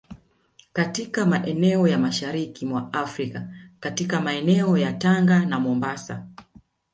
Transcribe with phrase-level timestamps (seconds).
[0.73, 3.47] katika maeneo ya Mashariki mwa Afrika
[3.79, 6.27] katika meeneo ya Tanga na Mombasa